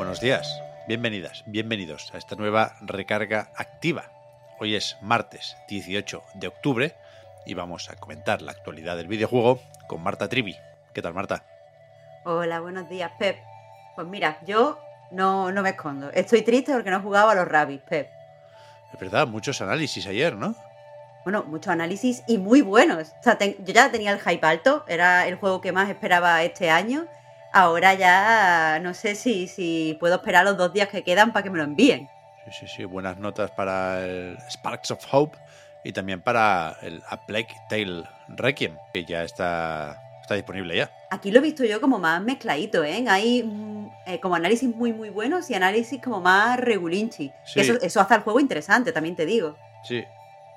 [0.00, 4.04] Buenos días, bienvenidas, bienvenidos a esta nueva recarga activa.
[4.58, 6.94] Hoy es martes 18 de octubre
[7.44, 10.56] y vamos a comentar la actualidad del videojuego con Marta Trivi.
[10.94, 11.44] ¿Qué tal, Marta?
[12.24, 13.36] Hola, buenos días, Pep.
[13.94, 16.10] Pues mira, yo no, no me escondo.
[16.14, 18.08] Estoy triste porque no he jugado a los Rabbits, Pep.
[18.94, 20.54] Es verdad, muchos análisis ayer, ¿no?
[21.24, 23.10] Bueno, muchos análisis y muy buenos.
[23.20, 26.42] O sea, ten- yo ya tenía el hype alto, era el juego que más esperaba
[26.42, 27.06] este año.
[27.52, 31.50] Ahora ya no sé si, si puedo esperar los dos días que quedan para que
[31.50, 32.08] me lo envíen.
[32.46, 35.36] Sí, sí, sí, buenas notas para el Sparks of Hope
[35.84, 40.90] y también para el A Plague Tale Requiem, que ya está, está disponible ya.
[41.10, 43.04] Aquí lo he visto yo como más mezcladito, ¿eh?
[43.08, 47.32] Hay mm, eh, como análisis muy, muy buenos y análisis como más regulinchi.
[47.44, 47.60] Sí.
[47.60, 49.56] Eso, eso hace al juego interesante, también te digo.
[49.82, 50.04] Sí,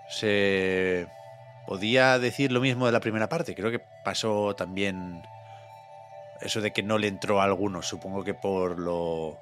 [0.09, 1.07] se
[1.65, 3.55] podía decir lo mismo de la primera parte.
[3.55, 5.23] Creo que pasó también
[6.43, 7.87] eso de que no le entró a algunos.
[7.87, 9.39] Supongo que por lo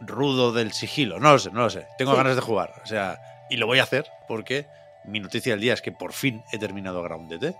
[0.00, 1.18] rudo del sigilo.
[1.18, 1.86] No lo sé, no lo sé.
[1.96, 2.16] Tengo Sí.
[2.18, 2.72] ganas de jugar.
[2.82, 3.20] O sea,
[3.50, 4.66] y lo voy a hacer porque
[5.04, 7.42] mi noticia del día es que por fin he terminado Grounded.
[7.42, 7.54] ¿eh?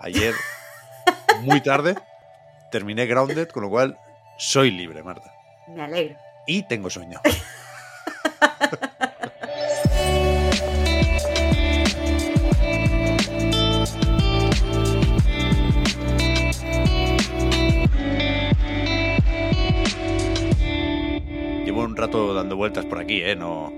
[0.00, 0.34] Ayer,
[1.42, 1.96] muy tarde,
[2.70, 3.98] terminé Grounded, con lo cual
[4.38, 5.32] soy libre, Marta.
[5.68, 6.16] Me alegro.
[6.46, 7.20] Y tengo sueño.
[22.00, 23.36] rato dando vueltas por aquí, ¿eh?
[23.36, 23.70] No,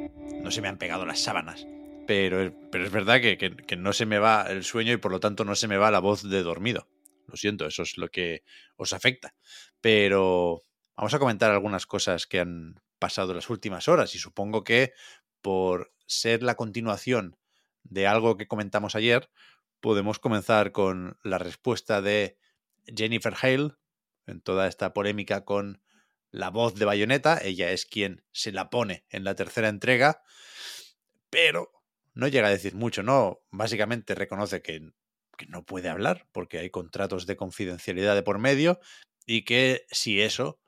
[0.43, 1.67] no se me han pegado las sábanas.
[2.07, 5.11] Pero, pero es verdad que, que- que no se me va el sueño y por
[5.13, 6.89] lo tanto no se me va la voz de dormido.
[7.27, 8.43] Lo siento, eso es lo que
[8.77, 9.35] os afecta.
[9.81, 10.63] Pero
[10.97, 14.93] vamos a comentar algunas cosas que han pasado en las últimas horas y supongo que
[15.41, 17.37] por ser la continuación
[17.83, 19.31] de algo que comentamos ayer,
[19.81, 22.39] podemos comenzar con la respuesta de
[22.87, 23.71] Jennifer Hale
[24.27, 25.82] en toda esta polémica con
[26.33, 27.39] la voz de Bayonetta.
[27.43, 30.23] Ella es quien se la pone en la tercera entrega,
[31.31, 31.71] pero
[32.15, 33.41] no llega a decir mucho, ¿no?
[33.51, 34.81] Básicamente reconoce que,
[35.39, 38.81] que no puede hablar porque hay contratos de confidencialidad de por medio
[39.27, 40.61] y que si eso,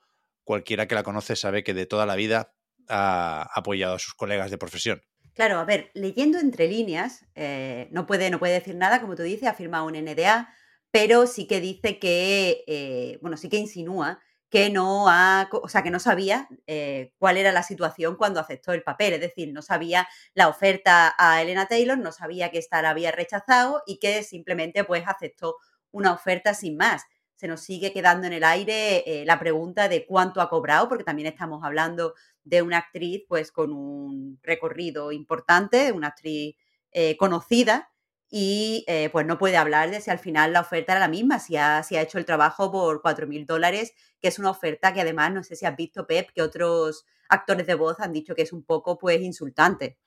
[0.44, 2.54] cualquiera que la conoce sabe que de toda la vida
[2.88, 5.02] ha apoyado a sus colegas de profesión.
[5.34, 9.22] Claro, a ver, leyendo entre líneas, eh, no, puede, no puede decir nada, como tú
[9.22, 10.54] dices, ha firmado un NDA,
[10.92, 14.20] pero sí que dice que, eh, bueno, sí que insinúa
[14.54, 18.72] que no ha, o sea, que no sabía eh, cuál era la situación cuando aceptó
[18.72, 22.81] el papel, es decir, no sabía la oferta a Elena Taylor, no sabía que esta
[22.81, 25.56] la había rechazado y que simplemente pues aceptó
[25.91, 27.03] una oferta sin más.
[27.34, 31.03] Se nos sigue quedando en el aire eh, la pregunta de cuánto ha cobrado, porque
[31.03, 32.14] también estamos hablando
[32.44, 36.54] de una actriz pues con un recorrido importante, una actriz
[36.93, 37.91] eh, conocida
[38.37, 41.39] y eh, pues no puede hablar de si al final la oferta era la misma,
[41.39, 45.03] si ha, si ha hecho el trabajo por 4.000 dólares, que es una oferta que
[45.03, 48.43] además, no sé si has visto, Pep, que otros actores de voz han dicho que
[48.43, 50.00] es un poco pues insultante.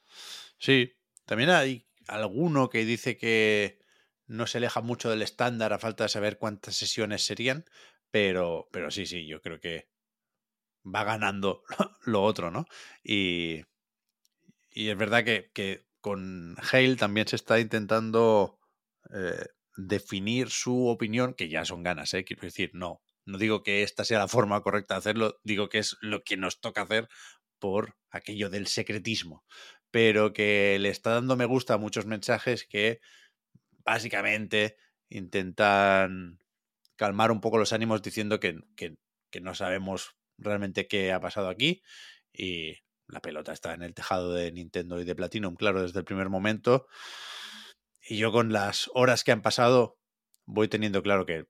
[0.58, 0.92] Sí,
[1.24, 3.80] también hay alguno que dice que
[4.26, 7.64] no se aleja mucho del estándar a falta de saber cuántas sesiones serían,
[8.12, 9.88] pero, pero sí, sí, yo creo que
[10.86, 11.64] va ganando
[12.04, 12.66] lo otro, ¿no?
[13.06, 13.62] Y,
[14.74, 18.60] y es verdad que, que con Hale también se está intentando
[19.14, 22.24] eh, definir su opinión, que ya son ganas, ¿eh?
[22.24, 25.80] Quiero decir, no, no digo que esta sea la forma correcta de hacerlo, digo que
[25.80, 27.08] es lo que nos toca hacer
[27.60, 29.46] por aquello del secretismo,
[29.92, 33.00] pero que le está dando me gusta a muchos mensajes que
[33.84, 34.78] básicamente
[35.10, 36.40] intentan
[36.96, 38.98] calmar un poco los ánimos diciendo que, que,
[39.30, 41.84] que no sabemos realmente qué ha pasado aquí
[42.34, 42.78] y
[43.08, 46.30] la pelota está en el tejado de Nintendo y de Platinum, claro, desde el primer
[46.30, 46.88] momento.
[48.02, 49.98] Y yo con las horas que han pasado
[50.46, 51.48] voy teniendo claro que,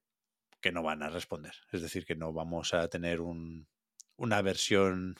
[0.61, 1.53] que no van a responder.
[1.71, 3.67] Es decir, que no vamos a tener un,
[4.15, 5.15] una versión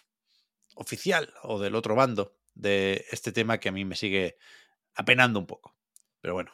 [0.75, 4.38] oficial o del otro bando de este tema que a mí me sigue
[4.95, 5.75] apenando un poco.
[6.22, 6.51] Pero bueno,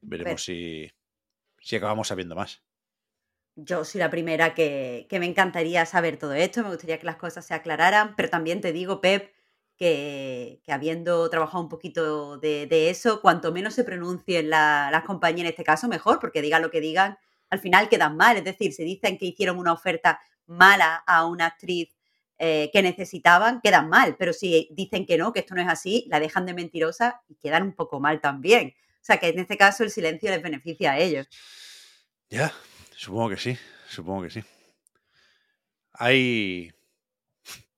[0.00, 0.90] veremos si,
[1.60, 2.62] si acabamos sabiendo más.
[3.54, 7.16] Yo soy la primera que, que me encantaría saber todo esto, me gustaría que las
[7.16, 9.30] cosas se aclararan, pero también te digo, Pep,
[9.76, 15.44] que, que habiendo trabajado un poquito de, eso, cuanto menos se pronuncien la- las compañías
[15.46, 17.18] en este caso, mejor, porque digan lo que digan,
[17.50, 18.36] al final quedan mal.
[18.36, 21.94] Es decir, se dicen que hicieron una oferta mala a una actriz
[22.38, 24.16] eh, que necesitaban, quedan mal.
[24.18, 27.34] Pero si dicen que no, que esto no es así, la dejan de mentirosa y
[27.36, 28.74] quedan un poco mal también.
[28.94, 31.28] O sea que en este caso el silencio les beneficia a ellos.
[32.30, 32.52] Ya,
[33.02, 33.58] supongo que sí,
[33.88, 34.44] supongo que sí.
[35.92, 36.72] Hay.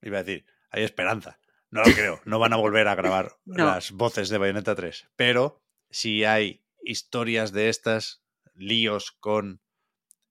[0.02, 1.38] Iba a decir, hay esperanza.
[1.70, 5.08] No lo creo, no van a volver a grabar las voces de Bayonetta 3.
[5.16, 8.22] Pero si hay historias de estas,
[8.54, 9.60] líos con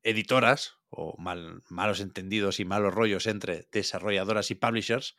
[0.03, 5.17] editoras o mal, malos entendidos y malos rollos entre desarrolladoras y publishers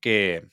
[0.00, 0.46] que,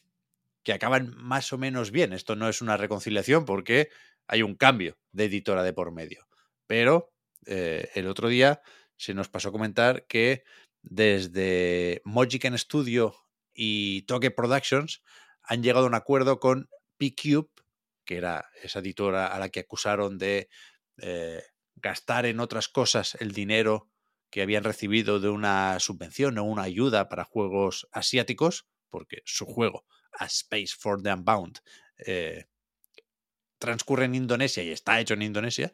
[0.63, 2.13] que acaban más o menos bien.
[2.13, 3.89] Esto no es una reconciliación porque
[4.27, 6.25] hay un cambio de editora de por medio.
[6.67, 7.11] Pero
[7.45, 8.61] eh, el otro día
[8.97, 10.43] se nos pasó a comentar que
[10.81, 13.15] desde Mojiken Studio
[13.53, 15.03] y Toque Productions
[15.43, 17.49] han llegado a un acuerdo con P-Cube,
[18.05, 20.49] que era esa editora a la que acusaron de
[20.97, 21.43] eh,
[21.75, 23.89] gastar en otras cosas el dinero
[24.29, 29.85] que habían recibido de una subvención o una ayuda para juegos asiáticos, porque su juego,
[30.13, 31.59] A Space for the Unbound,
[31.97, 32.45] eh,
[33.59, 35.73] transcurre en Indonesia y está hecho en Indonesia.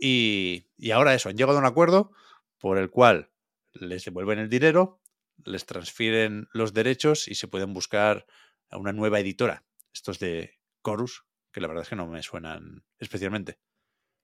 [0.00, 2.12] Y, ahora eso, han llegado a un acuerdo
[2.58, 3.30] por el cual
[3.72, 5.00] les devuelven el dinero,
[5.44, 8.26] les transfieren los derechos y se pueden buscar
[8.70, 9.64] a una nueva editora.
[9.92, 13.58] Estos de Chorus, que la verdad es que no me suenan especialmente.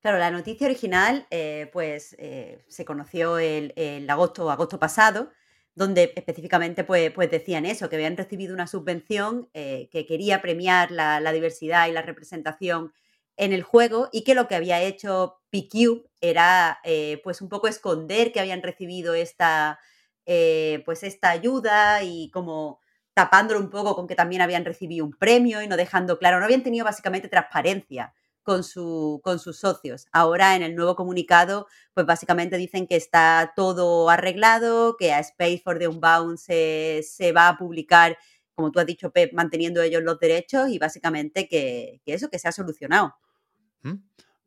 [0.00, 3.75] Claro, la noticia original eh, pues eh, se conoció el,
[4.08, 5.32] agosto, agosto pasado,
[5.75, 10.90] donde específicamente pues, pues, decían eso, que habían recibido una subvención eh, que quería premiar
[10.90, 12.93] la, diversidad y la representación
[13.36, 16.80] en el juego y que lo que había hecho PQ era
[17.22, 19.78] pues un poco esconder que habían recibido esta,
[20.24, 22.80] pues esta ayuda y como
[23.14, 26.44] tapándolo un poco con que también habían recibido un premio y no dejando claro, no
[26.44, 28.12] habían tenido básicamente transparencia
[28.46, 30.06] con, su, con sus socios.
[30.12, 35.62] Ahora en el nuevo comunicado, pues básicamente dicen que está todo arreglado, que a Space
[35.64, 38.16] for the Unbound se, se va a publicar,
[38.54, 42.48] como tú has dicho, Pep, manteniendo ellos los derechos y básicamente que, eso, que se
[42.48, 43.16] ha solucionado.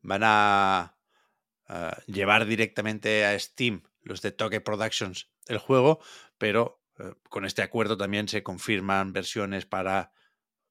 [0.02, 0.96] Van a,
[2.08, 6.00] llevar directamente a Steam los de Toque Productions el juego,
[6.40, 10.12] pero eh, con este acuerdo también se confirman versiones para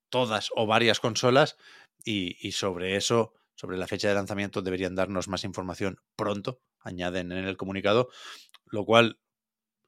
[0.09, 1.56] todas o varias consolas
[2.05, 7.44] y, sobre eso, sobre la fecha de lanzamiento, deberían darnos más información pronto, añaden en
[7.44, 8.09] el comunicado,
[8.67, 9.21] lo cual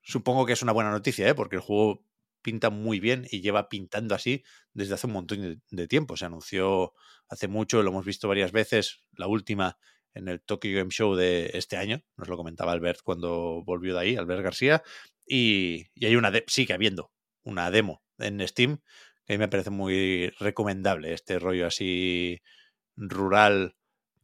[0.03, 1.35] supongo que es una buena noticia, ¿eh?
[1.35, 2.05] porque el juego
[2.43, 4.43] pinta muy bien y lleva pintando así
[4.73, 6.17] desde hace un montón de tiempo.
[6.17, 6.93] Se anunció
[7.29, 9.79] hace mucho, lo hemos visto varias veces, la última
[10.13, 14.01] en el Tokyo Game Show de este año, nos lo comentaba Albert cuando volvió de
[14.01, 14.83] ahí, Albert García,
[15.25, 17.13] y, y hay una, sigue habiendo
[17.45, 18.81] una demo en Steam
[19.31, 22.43] a mí me parece muy recomendable este rollo así
[22.97, 23.77] rural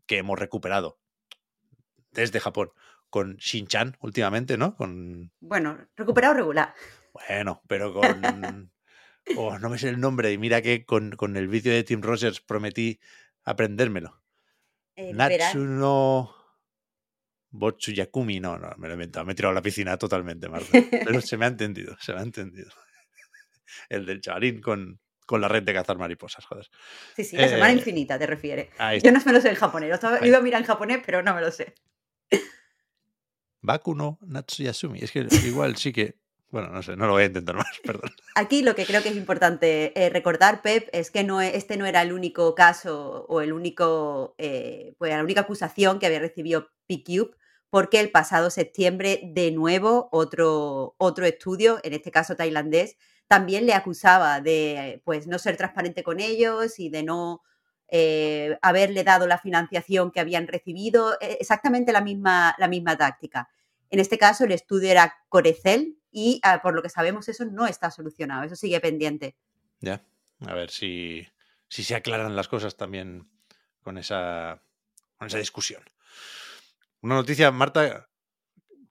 [0.07, 0.99] que hemos recuperado
[2.11, 2.73] desde Japón
[3.09, 4.75] con Shin-Chan últimamente, ¿no?
[4.75, 5.31] Con...
[5.39, 6.75] Bueno, recuperado regular.
[7.29, 8.73] Bueno, pero con...
[9.37, 12.41] oh, no me sé el nombre y mira que con, el vídeo de Tim Rogers
[12.41, 13.01] prometí
[13.45, 14.23] aprendérmelo.
[14.95, 16.35] Eh, Natsuno...
[17.49, 20.67] Botsuyakumi, no, no, me lo he inventado, me he tirado a la piscina totalmente, Marta.
[20.91, 22.69] Pero se me ha entendido, se me ha entendido
[23.89, 26.69] el del chavalín con, con la red de cazar mariposas, joder.
[27.15, 28.71] Sí, sí, la semana eh, infinita te refiere.
[29.03, 31.41] Yo no me lo sé en japonés, iba a mirar en japonés, pero no me
[31.41, 31.75] lo sé.
[33.67, 35.01] Bakuno Natsuyasumi.
[35.01, 36.17] Es que igual sí que.
[36.50, 38.11] Bueno, no sé, no lo voy a intentar más, perdón.
[38.35, 41.76] Aquí lo que creo que es importante eh, recordar, Pep, es que no, e, este
[41.76, 46.21] no era el único caso o el único, eh, pues la única acusación que había
[46.21, 47.31] recibido PCube,
[47.69, 53.75] porque el pasado septiembre, de nuevo, otro, otro estudio, en este caso tailandés, también le
[53.75, 57.43] acusaba de pues, no ser transparente con ellos y de no
[57.88, 63.49] eh, haberle dado la financiación que habían recibido, e, exactamente la misma, la misma táctica.
[63.91, 67.66] En este caso, el estudio era Corecel y ah, por lo que sabemos eso no
[67.66, 69.37] está solucionado, eso sigue pendiente.
[69.80, 70.02] Ya,
[70.46, 71.28] a ver si,
[71.68, 73.28] si se aclaran las cosas también
[73.82, 74.62] con esa,
[75.18, 75.82] con esa discusión.
[77.02, 78.08] Una noticia, Marta,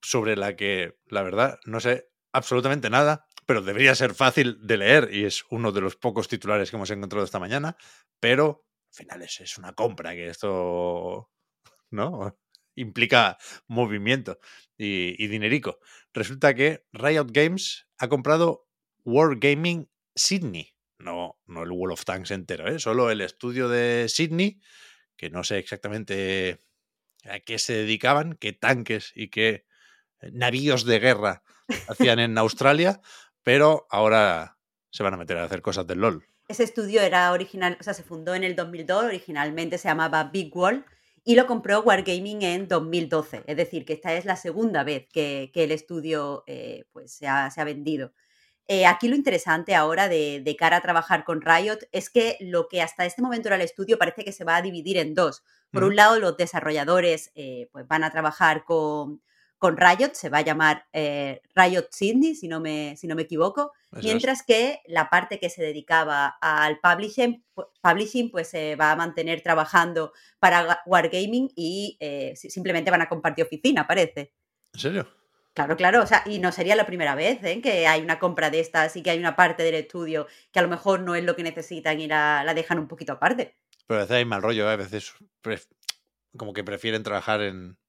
[0.04, 5.10] sobre la que, la verdad, no sé absolutamente nada pero debería ser fácil de leer
[5.14, 7.78] y es uno de los pocos titulares que hemos encontrado esta mañana,
[8.20, 11.30] pero al final es, una compra, que esto
[11.92, 12.36] ¿no?
[12.76, 14.40] Implica movimiento
[14.78, 15.80] y, dinerico.
[16.14, 18.68] Resulta que Riot Games ha comprado
[19.04, 22.80] Wargaming Sydney, no, no el Wall of Tanks entero, ¿eh?
[22.80, 24.60] solo el estudio de Sydney,
[25.18, 26.62] que no sé exactamente
[27.26, 29.66] a qué se dedicaban, qué tanques y qué
[30.32, 31.44] navíos de guerra
[31.88, 33.02] hacían en Australia,
[33.44, 34.58] pero ahora
[34.92, 36.26] se van a meter a hacer cosas del LOL.
[36.48, 40.56] Ese estudio era original, o sea, se fundó en el 2002, originalmente se llamaba Big
[40.56, 40.86] Wall
[41.26, 43.44] y lo compró Wargaming en 2012.
[43.48, 47.52] Es decir, que esta es la segunda vez que, el estudio eh, pues se ha,
[47.66, 48.14] vendido.
[48.68, 52.68] Eh, aquí lo interesante ahora de, de, cara a trabajar con Riot es que lo
[52.68, 55.44] que hasta este momento era el estudio parece que se va a dividir en dos.
[55.72, 57.32] Por un lado, los desarrolladores
[57.72, 59.22] pues van a trabajar con,
[59.66, 63.24] con Riot, se va a llamar eh, Riot Sydney, si no me, si no me
[63.24, 67.44] equivoco, mientras que la parte que se dedicaba al publishing,
[67.82, 73.44] publishing pues se va a mantener trabajando para Wargaming y eh, simplemente van a compartir
[73.44, 74.36] oficina, parece.
[74.72, 75.08] ¿En serio?
[75.56, 77.60] Claro, claro, o sea, y no sería la primera vez ¿eh?
[77.60, 80.62] que hay una compra de estas y que hay una parte del estudio que a
[80.62, 83.56] lo mejor no es lo que necesitan y la, dejan un poquito aparte.
[83.88, 85.16] Pero a veces hay mal rollo, a veces
[86.38, 87.80] como que prefieren trabajar en,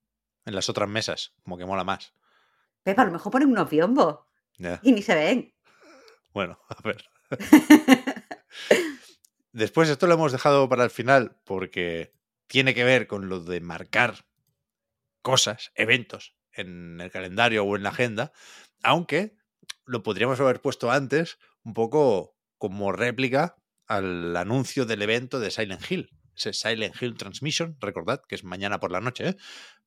[0.47, 2.13] en las otras mesas, como que mola más.
[2.81, 4.19] Pepa, a lo mejor ponen unos biombos
[4.81, 5.53] y ni se ven.
[6.33, 7.03] Bueno, a ver.
[9.51, 12.13] Después esto lo hemos dejado para el final porque
[12.45, 14.25] tiene que ver con lo de marcar
[15.23, 18.33] cosas, eventos en el calendario o en la agenda,
[18.83, 19.35] aunque
[19.85, 23.55] lo podríamos haber puesto antes un poco como réplica
[23.87, 26.11] al anuncio del evento de Silent Hill.
[26.35, 29.37] Ese Silent Hill Transmission, recordad que es mañana por la noche, ¿eh?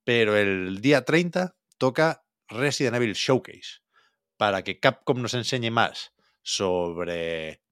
[0.04, 3.80] Pero el día 30 toca Resident Evil Showcase
[4.36, 7.62] para que Capcom nos enseñe más sobre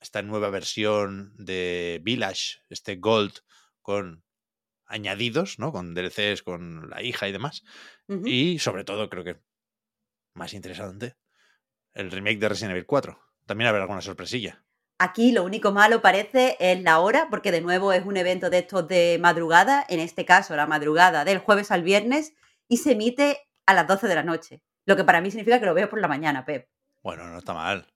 [0.00, 3.38] esta nueva versión de Village, este Gold
[3.80, 4.24] con
[4.86, 5.72] añadidos, ¿no?
[5.72, 7.62] Con DLCs, con la hija y demás.
[8.24, 9.40] Y sobre todo, creo que
[10.34, 11.16] más interesante,
[11.94, 13.18] el remake de Resident Evil 4.
[13.46, 14.64] También habrá alguna sorpresilla.
[15.02, 18.58] Aquí lo único malo parece es la hora, porque de nuevo es un evento de
[18.58, 22.34] estos de madrugada, en este caso la madrugada del jueves al viernes,
[22.68, 24.62] y se emite a las 12 de la noche.
[24.86, 26.68] Lo que para mí significa que lo veo por la mañana, Pep.
[27.02, 27.92] Bueno, no está mal.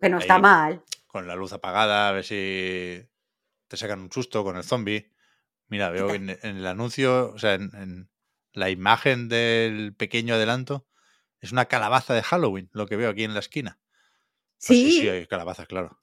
[0.00, 0.82] Que no está mal.
[1.06, 3.06] Con la luz apagada, a ver si
[3.68, 5.12] te sacan un susto con el zombie.
[5.68, 8.08] Mira, veo en, el anuncio, o sea, en,
[8.54, 10.86] la imagen del pequeño adelanto,
[11.40, 13.78] es una calabaza de Halloween, lo que veo aquí en la esquina.
[14.56, 16.00] Pues sí, sí, sí, hay calabazas, claro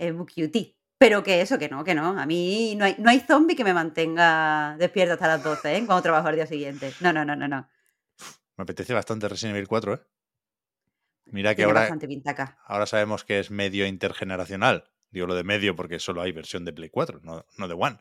[0.00, 0.76] es muy cutie.
[0.98, 2.18] Pero que eso, que no, que no.
[2.18, 5.86] A mí no hay, no hay zombie que me mantenga despierto hasta las 12, ¿eh?
[5.86, 6.92] Cuando trabajo al día siguiente.
[7.00, 7.68] No, no, no, no, no.
[8.56, 10.00] Me apetece bastante Resident Evil 4, ¿eh?
[11.26, 11.88] Mira que ahora,
[12.66, 14.90] ahora sabemos que es medio intergeneracional.
[15.10, 17.98] Digo lo de medio porque solo hay versión de Play 4, no, no de One.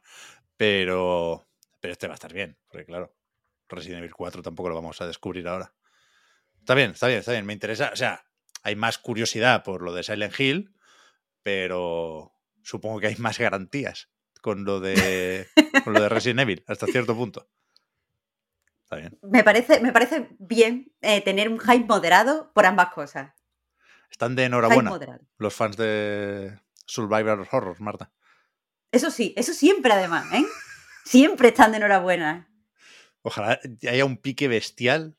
[0.58, 1.48] Pero,
[1.80, 3.16] pero este va a estar bien, porque claro,
[3.70, 5.74] Resident Evil 4 tampoco lo vamos a descubrir ahora.
[6.60, 7.46] Está bien, está bien, está bien.
[7.46, 7.92] Me interesa.
[7.94, 8.26] O sea,
[8.64, 10.76] hay más curiosidad por lo de Silent Hill,
[11.44, 14.10] pero supongo que hay más garantías
[14.42, 15.48] con lo de,
[15.84, 17.50] con lo de Resident Evil, hasta cierto punto.
[18.84, 19.20] Está bien.
[19.22, 23.34] Me parece, me parece bien eh, tener un hype moderado por ambas cosas.
[24.10, 24.92] Están de enhorabuena
[25.38, 28.12] los fans de Survivor Horror, Marta.
[28.92, 30.44] Eso sí, eso siempre además, ¿eh?
[31.06, 32.50] Siempre están de enhorabuena.
[33.22, 35.16] Ojalá haya un pique bestial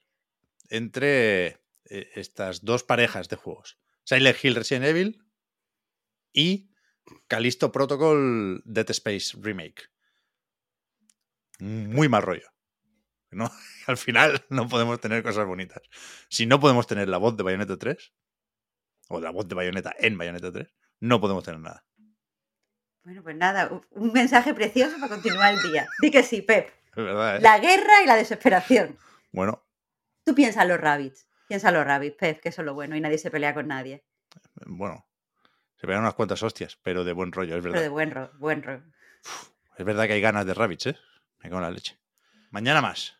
[0.69, 3.79] entre eh, estas dos parejas de juegos.
[4.05, 5.25] Silent Hill Resident Evil
[6.33, 6.71] y
[7.29, 9.91] Callisto Protocol Dead Space Remake.
[11.59, 12.51] Muy mal rollo.
[13.31, 13.51] ¿no?
[13.87, 15.83] Al final no podemos tener cosas bonitas.
[16.29, 18.13] Si no podemos tener la voz de Bayonetta 3,
[19.09, 20.69] o la voz de Bayonetta en Bayonetta 3,
[21.01, 21.85] no podemos tener nada.
[23.03, 25.89] Bueno, pues nada, un mensaje precioso para continuar el día.
[26.01, 26.71] Di que sí, Pep.
[26.91, 27.41] Es verdad, ¿eh?
[27.41, 28.99] La guerra y la desesperación.
[29.31, 29.65] Bueno.
[30.25, 31.29] Tú piensas los rabbits.
[31.47, 34.05] Piensa los rabbits, Pep, que eso es lo bueno y nadie se pelea con nadie.
[34.67, 35.09] Bueno,
[35.81, 37.79] se pegan unas cuantas hostias, pero de buen rollo, es verdad.
[37.79, 38.83] Pero de buen rollo, buen rollo.
[39.79, 40.97] Es verdad que hay ganas de rabbits, ¿eh?
[41.39, 41.99] Me cago en la leche.
[42.51, 43.17] Mañana más.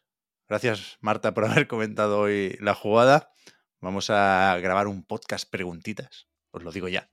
[0.47, 3.33] Gracias, Marta, por haber comentado hoy la jugada.
[3.81, 7.09] Vamos a grabar un podcast preguntitas, os lo digo ya.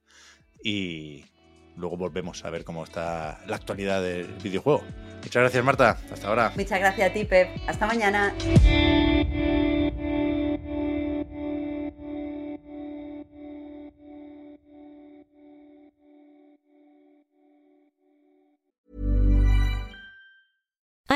[0.61, 1.23] Y
[1.77, 4.83] luego volvemos a ver cómo está la actualidad del videojuego.
[5.23, 5.97] Muchas gracias, Marta.
[6.11, 6.51] Hasta ahora.
[6.57, 7.47] Muchas gracias a ti, Pep.
[7.67, 8.35] Hasta mañana.